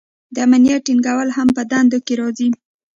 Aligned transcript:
د 0.33 0.35
امنیت 0.47 0.81
ټینګول 0.87 1.29
هم 1.37 1.47
په 1.57 1.61
دندو 1.71 1.99
کې 2.05 2.13
راځي. 2.19 2.49